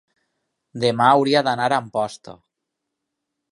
demà 0.83 1.09
hauria 1.17 1.45
d'anar 1.49 1.69
a 1.73 1.79
Amposta. 1.83 2.37